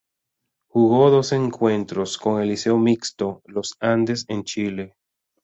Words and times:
Jugó 0.67 1.11
dos 1.11 1.31
encuentros 1.31 2.17
con 2.17 2.41
el 2.41 2.47
Liceo 2.49 2.75
Mixto 2.79 3.43
Los 3.45 3.75
Andes 3.79 4.25
en 4.29 4.43
Chile. 4.45 4.95